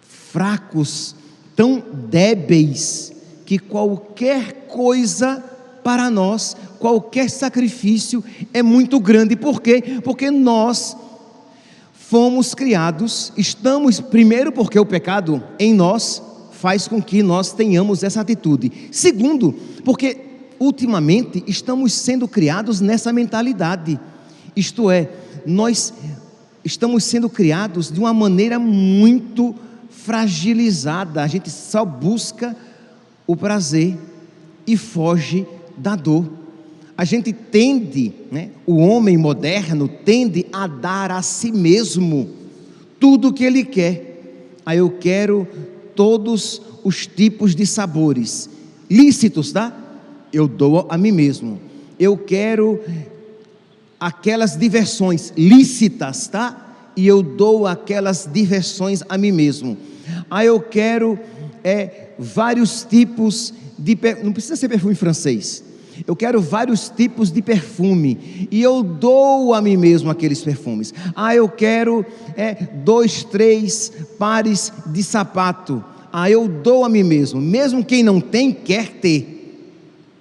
fracos, 0.02 1.14
tão 1.54 1.82
débeis, 2.08 3.12
que 3.44 3.58
qualquer 3.58 4.66
coisa 4.68 5.44
para 5.84 6.08
nós, 6.08 6.56
qualquer 6.78 7.28
sacrifício 7.28 8.24
é 8.54 8.62
muito 8.62 8.98
grande. 8.98 9.36
Por 9.36 9.60
quê? 9.60 10.00
Porque 10.02 10.30
nós 10.30 10.96
fomos 11.92 12.54
criados, 12.54 13.32
estamos, 13.36 14.00
primeiro, 14.00 14.52
porque 14.52 14.78
o 14.78 14.86
pecado 14.86 15.42
em 15.58 15.74
nós 15.74 16.22
faz 16.52 16.86
com 16.86 17.02
que 17.02 17.22
nós 17.22 17.52
tenhamos 17.52 18.02
essa 18.02 18.20
atitude. 18.20 18.70
Segundo, 18.92 19.52
porque 19.84 20.31
ultimamente 20.62 21.42
estamos 21.46 21.92
sendo 21.92 22.28
criados 22.28 22.80
nessa 22.80 23.12
mentalidade. 23.12 23.98
Isto 24.54 24.90
é, 24.90 25.10
nós 25.44 25.92
estamos 26.64 27.02
sendo 27.02 27.28
criados 27.28 27.90
de 27.90 27.98
uma 27.98 28.14
maneira 28.14 28.60
muito 28.60 29.54
fragilizada. 29.90 31.20
A 31.20 31.26
gente 31.26 31.50
só 31.50 31.84
busca 31.84 32.56
o 33.26 33.34
prazer 33.34 33.98
e 34.64 34.76
foge 34.76 35.44
da 35.76 35.96
dor. 35.96 36.30
A 36.96 37.04
gente 37.04 37.32
tende, 37.32 38.12
né, 38.30 38.50
o 38.64 38.76
homem 38.76 39.16
moderno 39.16 39.88
tende 39.88 40.46
a 40.52 40.68
dar 40.68 41.10
a 41.10 41.22
si 41.22 41.50
mesmo 41.50 42.28
tudo 43.00 43.28
o 43.28 43.32
que 43.32 43.42
ele 43.42 43.64
quer. 43.64 44.52
Aí 44.64 44.78
eu 44.78 44.90
quero 44.90 45.48
todos 45.96 46.62
os 46.84 47.04
tipos 47.04 47.52
de 47.52 47.66
sabores 47.66 48.48
lícitos, 48.88 49.50
tá? 49.50 49.81
Eu 50.32 50.48
dou 50.48 50.86
a 50.88 50.96
mim 50.96 51.12
mesmo. 51.12 51.60
Eu 51.98 52.16
quero 52.16 52.80
aquelas 54.00 54.56
diversões 54.56 55.32
lícitas, 55.36 56.26
tá? 56.26 56.90
E 56.96 57.06
eu 57.06 57.22
dou 57.22 57.66
aquelas 57.66 58.28
diversões 58.30 59.02
a 59.08 59.16
mim 59.16 59.32
mesmo. 59.32 59.76
Ah, 60.30 60.44
eu 60.44 60.60
quero 60.60 61.18
é, 61.62 62.08
vários 62.18 62.84
tipos 62.84 63.52
de. 63.78 63.96
Não 64.22 64.32
precisa 64.32 64.56
ser 64.56 64.68
perfume 64.68 64.94
francês. 64.94 65.62
Eu 66.06 66.16
quero 66.16 66.40
vários 66.40 66.88
tipos 66.88 67.30
de 67.30 67.42
perfume 67.42 68.48
e 68.50 68.62
eu 68.62 68.82
dou 68.82 69.54
a 69.54 69.60
mim 69.60 69.76
mesmo 69.76 70.10
aqueles 70.10 70.42
perfumes. 70.42 70.92
Ah, 71.14 71.34
eu 71.34 71.48
quero 71.48 72.04
é, 72.36 72.54
dois, 72.54 73.24
três 73.24 73.92
pares 74.18 74.72
de 74.86 75.02
sapato. 75.02 75.84
Ah, 76.12 76.30
eu 76.30 76.48
dou 76.48 76.84
a 76.84 76.88
mim 76.88 77.02
mesmo. 77.02 77.40
Mesmo 77.40 77.84
quem 77.84 78.02
não 78.02 78.20
tem, 78.20 78.52
quer 78.52 78.88
ter. 78.88 79.41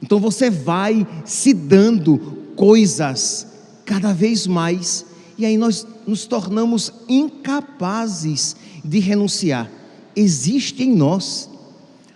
Então 0.01 0.20
você 0.20 0.50
vai 0.50 1.05
se 1.25 1.53
dando 1.53 2.17
coisas 2.55 3.48
cada 3.86 4.13
vez 4.13 4.48
mais 4.48 5.05
e 5.38 5.46
aí 5.46 5.58
nós 5.58 5.86
nos 6.05 6.25
tornamos 6.25 6.91
incapazes 7.08 8.55
de 8.84 9.00
renunciar. 9.00 9.70
Existe 10.15 10.84
em 10.84 10.96
nós 10.96 11.50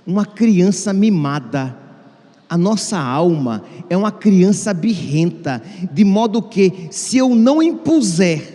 uma 0.06 0.26
criança 0.26 0.94
mimada. 0.94 1.78
A 2.48 2.58
nossa 2.58 3.00
alma 3.00 3.64
é 3.90 3.98
uma 3.98 4.12
criança 4.12 4.74
birrenta, 4.74 5.62
de 5.92 6.04
modo 6.04 6.42
que, 6.42 6.88
se 6.92 7.18
eu 7.18 7.34
não 7.34 7.62
impuser 7.64 8.54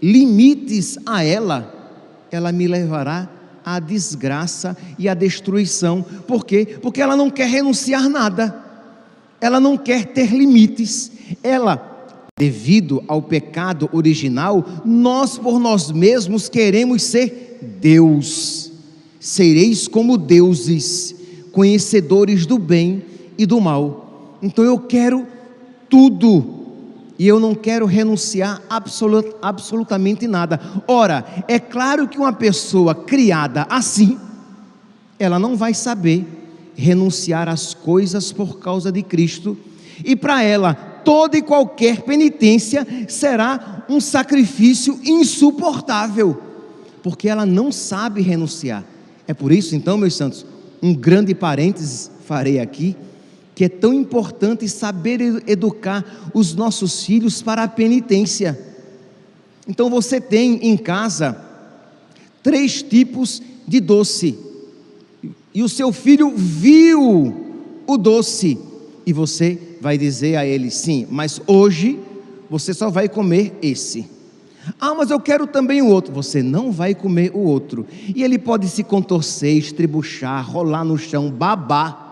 limites 0.00 0.96
a 1.04 1.24
ela, 1.24 1.74
ela 2.30 2.52
me 2.52 2.68
levará 2.68 3.28
à 3.74 3.80
desgraça 3.80 4.76
e 4.98 5.08
à 5.08 5.14
destruição. 5.14 6.02
Por 6.26 6.44
quê? 6.44 6.78
Porque 6.80 7.00
ela 7.00 7.16
não 7.16 7.30
quer 7.30 7.48
renunciar 7.48 8.08
nada, 8.08 8.56
ela 9.40 9.60
não 9.60 9.76
quer 9.76 10.06
ter 10.06 10.30
limites, 10.30 11.10
ela 11.42 11.96
Devido 12.38 13.02
ao 13.08 13.20
pecado 13.20 13.90
original, 13.92 14.64
nós 14.84 15.36
por 15.36 15.58
nós 15.58 15.90
mesmos 15.90 16.48
queremos 16.48 17.02
ser 17.02 17.58
Deus. 17.80 18.70
Sereis 19.18 19.88
como 19.88 20.16
deuses, 20.16 21.16
conhecedores 21.50 22.46
do 22.46 22.56
bem 22.56 23.02
e 23.36 23.44
do 23.44 23.60
mal. 23.60 24.38
Então 24.40 24.64
eu 24.64 24.78
quero 24.78 25.26
tudo 25.90 26.57
e 27.18 27.26
eu 27.26 27.40
não 27.40 27.54
quero 27.54 27.84
renunciar 27.84 28.62
absolut, 28.70 29.34
absolutamente 29.42 30.26
nada. 30.28 30.60
Ora, 30.86 31.24
é 31.48 31.58
claro 31.58 32.06
que 32.06 32.18
uma 32.18 32.32
pessoa 32.32 32.94
criada 32.94 33.66
assim, 33.68 34.18
ela 35.18 35.38
não 35.38 35.56
vai 35.56 35.74
saber 35.74 36.26
renunciar 36.76 37.48
às 37.48 37.74
coisas 37.74 38.30
por 38.30 38.60
causa 38.60 38.92
de 38.92 39.02
Cristo, 39.02 39.58
e 40.04 40.14
para 40.14 40.44
ela 40.44 40.74
toda 40.74 41.36
e 41.36 41.42
qualquer 41.42 42.02
penitência 42.02 42.86
será 43.08 43.84
um 43.88 44.00
sacrifício 44.00 45.00
insuportável, 45.04 46.40
porque 47.02 47.28
ela 47.28 47.44
não 47.44 47.72
sabe 47.72 48.22
renunciar. 48.22 48.84
É 49.26 49.34
por 49.34 49.50
isso, 49.50 49.74
então, 49.74 49.98
meus 49.98 50.14
santos, 50.14 50.46
um 50.80 50.94
grande 50.94 51.34
parênteses 51.34 52.10
farei 52.24 52.60
aqui, 52.60 52.96
que 53.58 53.64
é 53.64 53.68
tão 53.68 53.92
importante 53.92 54.68
saber 54.68 55.42
educar 55.44 56.30
os 56.32 56.54
nossos 56.54 57.04
filhos 57.04 57.42
para 57.42 57.64
a 57.64 57.68
penitência. 57.68 58.56
Então 59.66 59.90
você 59.90 60.20
tem 60.20 60.64
em 60.64 60.76
casa 60.76 61.36
três 62.40 62.84
tipos 62.84 63.42
de 63.66 63.80
doce, 63.80 64.38
e 65.52 65.60
o 65.60 65.68
seu 65.68 65.90
filho 65.90 66.32
viu 66.36 67.34
o 67.84 67.98
doce, 67.98 68.56
e 69.04 69.12
você 69.12 69.58
vai 69.80 69.98
dizer 69.98 70.36
a 70.36 70.46
ele: 70.46 70.70
sim, 70.70 71.08
mas 71.10 71.42
hoje 71.44 71.98
você 72.48 72.72
só 72.72 72.88
vai 72.88 73.08
comer 73.08 73.58
esse. 73.60 74.08
Ah, 74.80 74.94
mas 74.94 75.10
eu 75.10 75.18
quero 75.18 75.48
também 75.48 75.82
o 75.82 75.88
outro. 75.88 76.14
Você 76.14 76.44
não 76.44 76.70
vai 76.70 76.94
comer 76.94 77.32
o 77.34 77.40
outro. 77.40 77.84
E 78.14 78.22
ele 78.22 78.38
pode 78.38 78.68
se 78.68 78.84
contorcer, 78.84 79.56
estribuchar, 79.56 80.48
rolar 80.48 80.84
no 80.84 80.96
chão, 80.96 81.28
babar. 81.28 82.07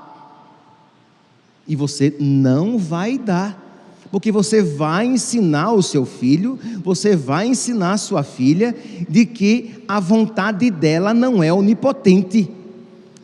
E 1.67 1.75
você 1.75 2.15
não 2.19 2.79
vai 2.79 3.19
dar. 3.19 3.65
Porque 4.11 4.31
você 4.31 4.63
vai 4.63 5.07
ensinar 5.07 5.73
o 5.73 5.83
seu 5.83 6.07
filho, 6.07 6.59
você 6.83 7.17
vai 7.17 7.49
ensinar 7.49 7.93
a 7.93 7.99
sua 7.99 8.23
filha 8.23 8.75
de 9.09 9.27
que 9.27 9.83
a 9.89 9.99
vontade 9.99 10.71
dela 10.71 11.13
não 11.13 11.43
é 11.43 11.53
onipotente, 11.53 12.49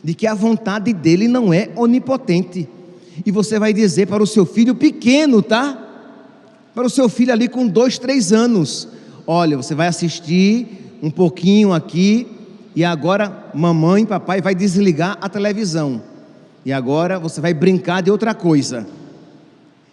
de 0.03 0.13
que 0.13 0.27
a 0.27 0.33
vontade 0.33 0.91
dele 0.93 1.27
não 1.27 1.53
é 1.53 1.69
onipotente 1.75 2.67
e 3.25 3.31
você 3.31 3.59
vai 3.59 3.73
dizer 3.73 4.07
para 4.07 4.23
o 4.23 4.27
seu 4.27 4.45
filho 4.45 4.73
pequeno, 4.73 5.41
tá? 5.41 5.77
Para 6.73 6.85
o 6.85 6.89
seu 6.89 7.07
filho 7.07 7.31
ali 7.31 7.47
com 7.47 7.67
dois, 7.67 7.97
três 7.99 8.31
anos: 8.31 8.87
Olha, 9.27 9.55
você 9.57 9.75
vai 9.75 9.87
assistir 9.87 10.97
um 11.01 11.11
pouquinho 11.11 11.73
aqui, 11.73 12.27
e 12.75 12.83
agora 12.83 13.51
mamãe 13.53 14.03
e 14.03 14.07
papai 14.07 14.41
vai 14.41 14.55
desligar 14.55 15.17
a 15.21 15.29
televisão. 15.29 16.01
E 16.65 16.71
agora 16.71 17.19
você 17.19 17.41
vai 17.41 17.53
brincar 17.53 18.01
de 18.01 18.09
outra 18.09 18.33
coisa. 18.33 18.87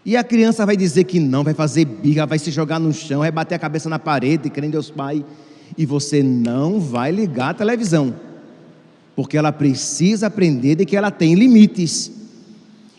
E 0.05 0.17
a 0.17 0.25
criança 0.25 0.65
vai 0.65 0.77
dizer 0.77 1.05
que 1.05 1.21
não, 1.21 1.45
vai 1.45 1.53
fazer 1.53 1.85
birra, 1.85 2.27
vai 2.27 2.39
se 2.39 2.51
jogar 2.51 2.79
no 2.79 2.93
chão, 2.93 3.21
vai 3.21 3.31
bater 3.31 3.55
a 3.55 3.59
cabeça 3.59 3.89
na 3.89 3.99
parede, 3.99 4.49
crendo 4.49 4.73
Deus 4.73 4.91
Pai. 4.91 5.25
E 5.77 5.85
você 5.85 6.23
não 6.23 6.81
vai 6.81 7.11
ligar 7.11 7.51
a 7.51 7.55
televisão. 7.55 8.15
Porque 9.15 9.37
ela 9.37 9.53
precisa 9.53 10.29
aprender 10.29 10.77
de 10.77 10.87
que 10.87 10.97
ela 10.97 11.11
tem 11.11 11.35
limites. 11.35 12.11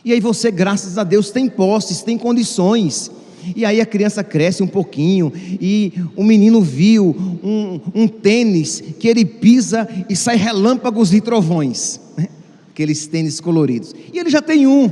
E 0.04 0.14
aí 0.14 0.20
você, 0.20 0.52
graças 0.52 0.98
a 0.98 1.04
Deus, 1.04 1.32
tem 1.32 1.48
posses, 1.48 2.02
tem 2.02 2.18
condições. 2.18 3.12
E 3.56 3.66
aí 3.66 3.82
a 3.82 3.86
criança 3.86 4.24
cresce 4.24 4.62
um 4.62 4.68
pouquinho 4.68 5.32
e 5.36 5.94
o 6.16 6.24
menino 6.24 6.62
viu 6.62 7.16
um, 7.44 7.80
um 7.96 8.08
tênis 8.08 8.82
que 9.00 9.08
ele 9.08 9.26
pisa 9.26 9.90
e 10.08 10.16
sai 10.16 10.36
relâmpagos 10.36 11.14
e 11.14 11.22
trovões? 11.22 12.00
aqueles 12.72 13.06
tênis 13.08 13.40
coloridos. 13.40 13.94
E 14.14 14.18
ele 14.18 14.30
já 14.30 14.42
tem 14.42 14.66
um. 14.66 14.90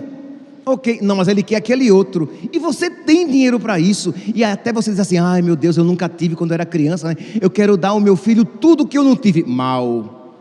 Ok, 0.65 0.99
não, 1.01 1.15
mas 1.15 1.27
ele 1.27 1.41
quer 1.41 1.55
aquele 1.55 1.89
outro. 1.89 2.29
E 2.53 2.59
você 2.59 2.89
tem 2.89 3.27
dinheiro 3.27 3.59
para 3.59 3.79
isso. 3.79 4.13
E 4.35 4.43
até 4.43 4.71
você 4.71 4.91
diz 4.91 4.99
assim: 4.99 5.17
ai 5.17 5.41
meu 5.41 5.55
Deus, 5.55 5.77
eu 5.77 5.83
nunca 5.83 6.07
tive 6.07 6.35
quando 6.35 6.51
eu 6.51 6.55
era 6.55 6.65
criança. 6.65 7.07
Né? 7.07 7.15
Eu 7.41 7.49
quero 7.49 7.75
dar 7.75 7.89
ao 7.89 7.99
meu 7.99 8.15
filho 8.15 8.45
tudo 8.45 8.87
que 8.87 8.97
eu 8.97 9.03
não 9.03 9.15
tive. 9.15 9.43
Mal, 9.43 10.35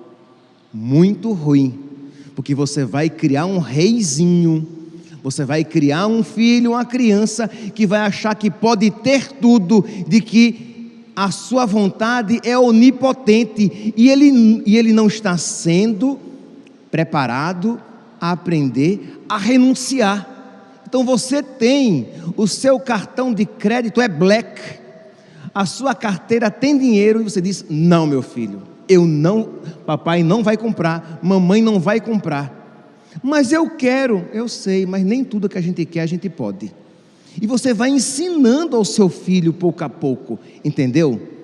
muito 0.72 1.32
ruim 1.32 1.88
porque 2.38 2.54
você 2.54 2.84
vai 2.84 3.10
criar 3.10 3.46
um 3.46 3.58
reizinho, 3.58 4.64
você 5.24 5.44
vai 5.44 5.64
criar 5.64 6.06
um 6.06 6.22
filho, 6.22 6.70
uma 6.70 6.84
criança 6.84 7.48
que 7.48 7.84
vai 7.84 7.98
achar 7.98 8.32
que 8.36 8.48
pode 8.48 8.92
ter 8.92 9.32
tudo, 9.32 9.84
de 10.06 10.20
que 10.20 11.10
a 11.16 11.32
sua 11.32 11.66
vontade 11.66 12.38
é 12.44 12.56
onipotente 12.56 13.92
e 13.96 14.08
ele, 14.08 14.62
e 14.64 14.76
ele 14.76 14.92
não 14.92 15.08
está 15.08 15.36
sendo 15.36 16.16
preparado 16.90 17.80
a 18.20 18.32
aprender 18.32 19.24
a 19.28 19.36
renunciar. 19.38 20.26
Então 20.86 21.04
você 21.04 21.42
tem 21.42 22.08
o 22.36 22.46
seu 22.46 22.80
cartão 22.80 23.32
de 23.32 23.44
crédito 23.44 24.00
é 24.00 24.08
black, 24.08 24.60
a 25.54 25.66
sua 25.66 25.94
carteira 25.94 26.50
tem 26.50 26.78
dinheiro 26.78 27.20
e 27.20 27.24
você 27.24 27.40
diz: 27.40 27.64
Não, 27.68 28.06
meu 28.06 28.22
filho, 28.22 28.62
eu 28.88 29.04
não, 29.04 29.50
papai 29.84 30.22
não 30.22 30.42
vai 30.42 30.56
comprar, 30.56 31.18
mamãe 31.22 31.60
não 31.60 31.78
vai 31.78 32.00
comprar. 32.00 32.56
Mas 33.22 33.52
eu 33.52 33.68
quero, 33.70 34.26
eu 34.32 34.48
sei, 34.48 34.86
mas 34.86 35.04
nem 35.04 35.24
tudo 35.24 35.48
que 35.48 35.58
a 35.58 35.60
gente 35.60 35.84
quer 35.84 36.00
a 36.00 36.06
gente 36.06 36.28
pode. 36.28 36.72
E 37.40 37.46
você 37.46 37.72
vai 37.72 37.90
ensinando 37.90 38.76
ao 38.76 38.84
seu 38.84 39.08
filho 39.08 39.52
pouco 39.52 39.84
a 39.84 39.88
pouco, 39.88 40.38
entendeu? 40.64 41.37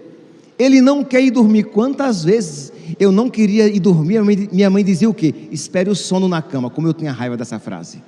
Ele 0.59 0.81
não 0.81 1.03
quer 1.05 1.23
ir 1.23 1.31
dormir. 1.31 1.65
Quantas 1.65 2.25
vezes 2.25 2.73
eu 2.99 3.11
não 3.11 3.29
queria 3.29 3.67
ir 3.67 3.81
dormir? 3.81 4.23
Minha 4.53 4.71
mãe 4.71 4.85
dizia 4.85 5.09
o 5.09 5.15
quê? 5.15 5.35
Espere 5.51 5.91
o 5.91 5.95
sono 5.95 6.29
na 6.29 6.43
cama. 6.43 6.71
Como 6.71 6.87
eu 6.87 6.95
tinha 6.95 7.13
raiva 7.13 7.37
dessa 7.37 7.59
frase. 7.59 8.03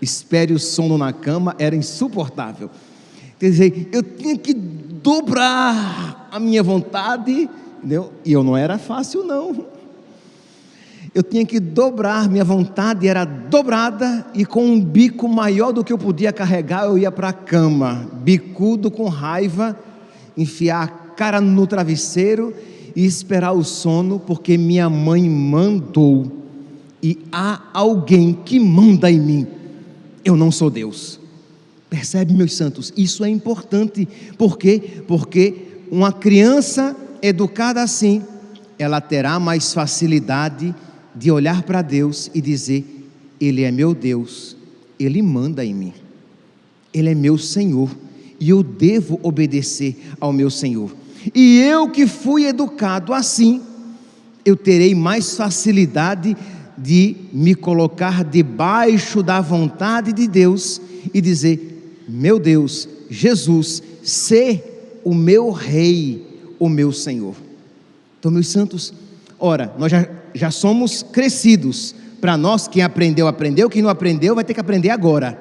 Espere 0.00 0.52
o 0.52 0.58
sono 0.58 0.98
na 0.98 1.12
cama 1.12 1.54
era 1.58 1.74
insuportável. 1.74 2.70
Quer 3.38 3.50
dizer, 3.50 3.88
eu 3.92 4.02
tinha 4.02 4.36
que 4.36 4.52
dobrar 4.54 6.28
a 6.30 6.40
minha 6.40 6.62
vontade 6.62 7.48
Entendeu? 7.84 8.14
E 8.24 8.32
eu 8.32 8.42
não 8.42 8.56
era 8.56 8.78
fácil, 8.78 9.24
não. 9.24 9.66
Eu 11.14 11.22
tinha 11.22 11.44
que 11.44 11.60
dobrar, 11.60 12.30
minha 12.30 12.42
vontade 12.42 13.06
era 13.06 13.26
dobrada, 13.26 14.26
e 14.32 14.46
com 14.46 14.64
um 14.64 14.80
bico 14.80 15.28
maior 15.28 15.70
do 15.70 15.84
que 15.84 15.92
eu 15.92 15.98
podia 15.98 16.32
carregar, 16.32 16.86
eu 16.86 16.96
ia 16.96 17.12
para 17.12 17.28
a 17.28 17.32
cama, 17.32 18.08
bicudo 18.14 18.90
com 18.90 19.06
raiva, 19.06 19.78
enfiar 20.34 20.82
a 20.82 20.88
cara 21.16 21.40
no 21.40 21.66
travesseiro 21.66 22.54
e 22.94 23.04
esperar 23.04 23.52
o 23.52 23.64
sono, 23.64 24.20
porque 24.20 24.56
minha 24.56 24.88
mãe 24.88 25.28
mandou. 25.28 26.30
E 27.02 27.18
há 27.30 27.62
alguém 27.72 28.32
que 28.32 28.58
manda 28.58 29.10
em 29.10 29.20
mim. 29.20 29.46
Eu 30.24 30.36
não 30.36 30.50
sou 30.50 30.70
Deus. 30.70 31.20
Percebe, 31.90 32.32
meus 32.32 32.54
santos? 32.54 32.92
Isso 32.96 33.24
é 33.24 33.28
importante. 33.28 34.08
Por 34.38 34.58
quê? 34.58 35.02
Porque 35.06 35.54
uma 35.90 36.12
criança 36.12 36.96
educada 37.22 37.82
assim, 37.82 38.22
ela 38.78 39.00
terá 39.00 39.38
mais 39.38 39.72
facilidade 39.72 40.74
de 41.14 41.30
olhar 41.30 41.62
para 41.62 41.82
Deus 41.82 42.30
e 42.34 42.40
dizer: 42.40 42.84
Ele 43.40 43.62
é 43.62 43.70
meu 43.70 43.94
Deus, 43.94 44.56
Ele 44.98 45.22
manda 45.22 45.64
em 45.64 45.74
mim, 45.74 45.92
Ele 46.92 47.10
é 47.10 47.14
meu 47.14 47.38
Senhor, 47.38 47.90
e 48.40 48.48
eu 48.50 48.62
devo 48.62 49.20
obedecer 49.22 49.96
ao 50.20 50.32
meu 50.32 50.50
Senhor. 50.50 51.03
E 51.32 51.60
eu 51.60 51.88
que 51.88 52.06
fui 52.06 52.46
educado 52.46 53.12
assim, 53.12 53.62
eu 54.44 54.56
terei 54.56 54.94
mais 54.94 55.36
facilidade 55.36 56.36
de 56.76 57.16
me 57.32 57.54
colocar 57.54 58.24
debaixo 58.24 59.22
da 59.22 59.40
vontade 59.40 60.12
de 60.12 60.26
Deus 60.26 60.80
e 61.12 61.20
dizer: 61.20 62.04
Meu 62.08 62.38
Deus, 62.38 62.88
Jesus, 63.08 63.82
ser 64.02 65.00
o 65.04 65.14
meu 65.14 65.50
Rei, 65.50 66.26
o 66.58 66.68
meu 66.68 66.92
Senhor. 66.92 67.36
Então, 68.18 68.30
meus 68.30 68.48
santos, 68.48 68.92
ora, 69.38 69.72
nós 69.78 69.90
já, 69.90 70.08
já 70.34 70.50
somos 70.50 71.02
crescidos. 71.02 71.94
Para 72.20 72.38
nós, 72.38 72.66
quem 72.66 72.82
aprendeu, 72.82 73.28
aprendeu, 73.28 73.68
quem 73.68 73.82
não 73.82 73.90
aprendeu, 73.90 74.34
vai 74.34 74.44
ter 74.44 74.54
que 74.54 74.60
aprender 74.60 74.88
agora. 74.88 75.38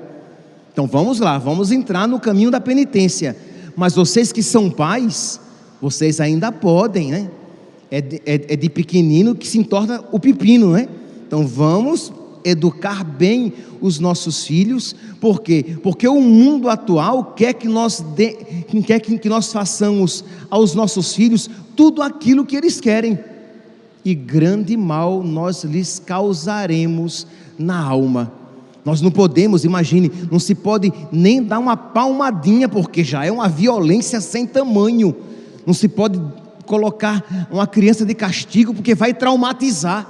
Então 0.74 0.88
vamos 0.88 1.19
lá, 1.19 1.38
vamos 1.38 1.72
entrar 1.72 2.08
no 2.08 2.19
caminho 2.19 2.52
da 2.52 2.60
penitência. 2.60 3.38
Mas 3.76 3.96
vocês 3.96 4.32
que 4.32 4.43
são 4.43 4.69
pais, 4.69 5.39
vocês 5.84 6.22
ainda 6.22 6.50
podem, 6.50 7.12
né? 7.12 7.30
É 7.91 8.00
de, 8.00 8.22
é, 8.26 8.54
é 8.54 8.56
de 8.56 8.69
pequenino 8.69 9.36
que 9.36 9.46
se 9.46 9.58
entorna 9.60 10.02
o 10.13 10.19
pepino, 10.19 10.72
né? 10.72 10.88
Então 11.28 11.46
vamos 11.46 12.10
educar 12.46 13.04
bem 13.04 13.52
os 13.82 14.00
nossos 14.00 14.46
filhos, 14.46 14.96
por 15.19 15.41
quê? 15.41 15.76
Porque 15.84 16.08
o 16.08 16.22
mundo 16.22 16.69
atual 16.69 17.34
quer 17.36 17.54
que 17.54 17.67
nós, 17.67 18.00
de, 18.00 18.32
quer 18.86 19.02
que 19.02 19.28
nós 19.28 19.52
façamos 19.52 20.24
aos 20.50 20.74
nossos 20.74 21.13
filhos 21.13 21.50
tudo 21.76 22.02
aquilo 22.02 22.46
que 22.46 22.56
eles 22.56 22.80
querem, 22.80 23.19
e 24.06 24.15
grande 24.15 24.78
mal 24.78 25.22
nós 25.22 25.65
lhes 25.65 26.00
causaremos 26.00 27.28
na 27.60 27.78
alma. 27.78 28.32
Nós 28.86 29.02
não 29.02 29.12
podemos, 29.12 29.65
imagine, 29.65 30.10
não 30.32 30.39
se 30.39 30.56
pode 30.56 30.93
nem 31.12 31.43
dar 31.43 31.60
uma 31.60 31.76
palmadinha, 31.76 32.69
porque 32.69 33.04
já 33.04 33.26
é 33.26 33.32
uma 33.32 33.50
violência 33.50 34.22
sem 34.22 34.46
tamanho. 34.46 35.13
Não 35.65 35.73
se 35.73 35.88
pode 35.88 36.19
colocar 36.65 37.47
uma 37.52 37.67
criança 37.67 38.06
de 38.06 38.13
castigo, 38.13 38.73
porque 38.73 38.95
vai 38.95 39.13
traumatizar. 39.13 40.08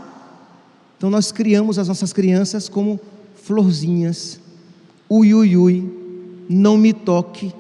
Então 0.98 1.10
nós 1.10 1.32
criamos 1.32 1.78
as 1.80 1.88
nossas 1.88 2.14
crianças 2.14 2.70
como 2.70 3.00
florzinhas, 3.36 4.40
ui, 5.10 5.34
ui, 5.34 5.58
ui, 5.58 6.46
não 6.50 6.78
me 6.78 6.94
toque, 6.94 7.54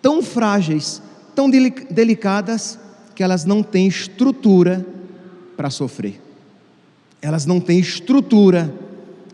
tão 0.00 0.22
frágeis, 0.22 1.02
tão 1.34 1.50
delicadas, 1.50 2.78
que 3.14 3.22
elas 3.22 3.44
não 3.44 3.62
têm 3.62 3.86
estrutura 3.86 4.86
para 5.54 5.68
sofrer, 5.68 6.18
elas 7.20 7.44
não 7.44 7.60
têm 7.60 7.78
estrutura 7.78 8.72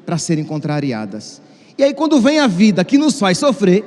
para 0.04 0.18
serem 0.18 0.44
contrariadas. 0.44 1.40
E 1.76 1.84
aí, 1.84 1.94
quando 1.94 2.20
vem 2.20 2.40
a 2.40 2.48
vida 2.48 2.84
que 2.84 2.98
nos 2.98 3.20
faz 3.20 3.38
sofrer, 3.38 3.84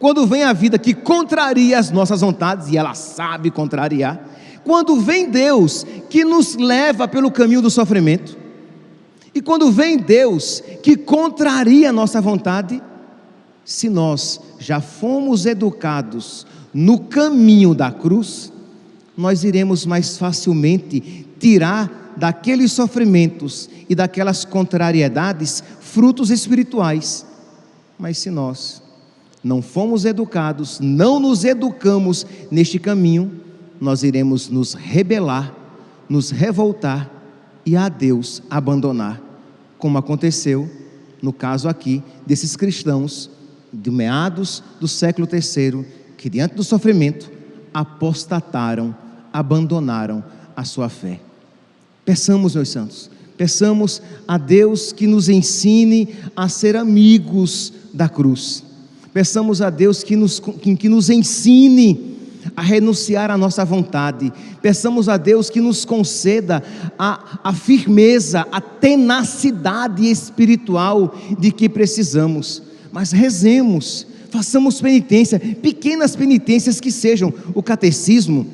quando 0.00 0.26
vem 0.26 0.42
a 0.42 0.54
vida 0.54 0.78
que 0.78 0.94
contraria 0.94 1.78
as 1.78 1.90
nossas 1.90 2.22
vontades, 2.22 2.68
e 2.68 2.76
ela 2.78 2.94
sabe 2.94 3.50
contrariar, 3.50 4.18
quando 4.64 4.98
vem 4.98 5.30
Deus 5.30 5.84
que 6.08 6.24
nos 6.24 6.56
leva 6.56 7.06
pelo 7.06 7.30
caminho 7.30 7.60
do 7.60 7.70
sofrimento, 7.70 8.36
e 9.34 9.42
quando 9.42 9.70
vem 9.70 9.98
Deus 9.98 10.62
que 10.82 10.96
contraria 10.96 11.90
a 11.90 11.92
nossa 11.92 12.18
vontade, 12.18 12.82
se 13.62 13.90
nós 13.90 14.40
já 14.58 14.80
fomos 14.80 15.44
educados 15.44 16.46
no 16.72 17.00
caminho 17.00 17.74
da 17.74 17.92
cruz, 17.92 18.50
nós 19.14 19.44
iremos 19.44 19.84
mais 19.84 20.16
facilmente 20.16 21.26
tirar 21.38 22.14
daqueles 22.16 22.72
sofrimentos 22.72 23.68
e 23.86 23.94
daquelas 23.94 24.46
contrariedades 24.46 25.62
frutos 25.78 26.30
espirituais. 26.30 27.26
Mas 27.98 28.16
se 28.16 28.30
nós 28.30 28.82
não 29.42 29.62
fomos 29.62 30.04
educados, 30.04 30.78
não 30.80 31.18
nos 31.18 31.44
educamos 31.44 32.26
neste 32.50 32.78
caminho, 32.78 33.40
nós 33.80 34.02
iremos 34.02 34.48
nos 34.48 34.74
rebelar, 34.74 35.54
nos 36.08 36.30
revoltar 36.30 37.10
e 37.64 37.76
a 37.76 37.88
Deus 37.88 38.42
abandonar, 38.50 39.20
como 39.78 39.96
aconteceu 39.96 40.68
no 41.22 41.32
caso 41.32 41.68
aqui 41.68 42.02
desses 42.26 42.56
cristãos 42.56 43.30
de 43.72 43.90
meados 43.90 44.62
do 44.80 44.88
século 44.88 45.28
III, 45.30 45.84
que 46.16 46.28
diante 46.28 46.54
do 46.54 46.64
sofrimento 46.64 47.30
apostataram, 47.72 48.94
abandonaram 49.32 50.24
a 50.56 50.64
sua 50.64 50.88
fé. 50.88 51.20
Peçamos, 52.04 52.54
meus 52.54 52.68
santos, 52.68 53.10
peçamos 53.36 54.02
a 54.26 54.36
Deus 54.36 54.92
que 54.92 55.06
nos 55.06 55.28
ensine 55.28 56.08
a 56.34 56.48
ser 56.48 56.76
amigos 56.76 57.72
da 57.94 58.08
cruz. 58.08 58.64
Peçamos 59.12 59.60
a 59.60 59.70
Deus 59.70 60.04
que 60.04 60.14
nos, 60.14 60.38
que, 60.38 60.76
que 60.76 60.88
nos 60.88 61.10
ensine 61.10 62.10
a 62.56 62.62
renunciar 62.62 63.30
à 63.30 63.36
nossa 63.36 63.62
vontade. 63.64 64.32
Peçamos 64.62 65.08
a 65.08 65.16
Deus 65.16 65.48
que 65.50 65.60
nos 65.60 65.84
conceda 65.84 66.62
a, 66.98 67.40
a 67.44 67.52
firmeza, 67.52 68.46
a 68.50 68.60
tenacidade 68.60 70.10
espiritual 70.10 71.14
de 71.38 71.52
que 71.52 71.68
precisamos. 71.68 72.62
Mas 72.92 73.12
rezemos, 73.12 74.04
façamos 74.30 74.80
penitência, 74.80 75.38
pequenas 75.38 76.16
penitências 76.16 76.80
que 76.80 76.90
sejam. 76.90 77.32
O 77.54 77.62
catecismo, 77.62 78.44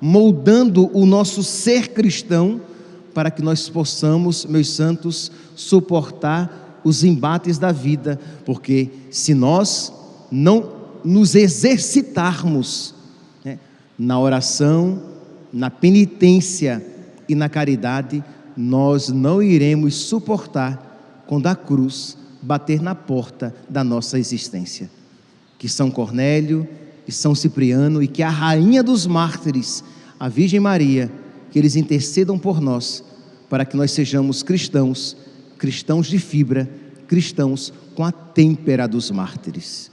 moldando 0.00 0.90
o 0.96 1.04
nosso 1.04 1.42
ser 1.42 1.88
cristão, 1.88 2.60
para 3.14 3.30
que 3.30 3.42
nós 3.42 3.68
possamos, 3.68 4.44
meus 4.46 4.70
santos, 4.70 5.30
suportar 5.56 6.80
os 6.84 7.02
embates 7.02 7.58
da 7.58 7.72
vida, 7.72 8.18
porque 8.44 8.90
se 9.10 9.34
nós 9.34 9.92
não 10.30 10.72
nos 11.04 11.34
exercitarmos 11.34 12.94
né, 13.44 13.58
na 13.98 14.20
oração, 14.20 15.02
na 15.52 15.70
penitência 15.70 16.84
e 17.28 17.34
na 17.34 17.48
caridade, 17.48 18.22
nós 18.56 19.08
não 19.08 19.42
iremos 19.42 19.94
suportar 19.94 21.24
quando 21.26 21.46
a 21.46 21.54
cruz 21.54 22.16
bater 22.40 22.80
na 22.80 22.94
porta 22.94 23.54
da 23.68 23.82
nossa 23.82 24.18
existência. 24.18 24.90
Que 25.58 25.68
São 25.68 25.90
Cornélio, 25.90 26.68
e 27.08 27.12
São 27.12 27.34
Cipriano 27.34 28.02
e 28.02 28.06
que 28.06 28.22
a 28.22 28.28
rainha 28.28 28.82
dos 28.82 29.06
mártires, 29.06 29.82
a 30.20 30.28
Virgem 30.28 30.60
Maria, 30.60 31.10
que 31.50 31.58
eles 31.58 31.74
intercedam 31.74 32.38
por 32.38 32.60
nós, 32.60 33.02
para 33.48 33.64
que 33.64 33.78
nós 33.78 33.90
sejamos 33.90 34.42
cristãos, 34.42 35.16
cristãos 35.56 36.06
de 36.06 36.18
fibra, 36.18 36.68
cristãos 37.08 37.72
com 37.94 38.04
a 38.04 38.12
têmpera 38.12 38.86
dos 38.86 39.10
mártires. 39.10 39.90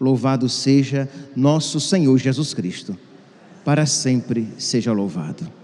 Louvado 0.00 0.48
seja 0.48 1.08
nosso 1.34 1.80
Senhor 1.80 2.16
Jesus 2.18 2.54
Cristo, 2.54 2.96
para 3.64 3.84
sempre 3.84 4.46
seja 4.56 4.92
louvado. 4.92 5.63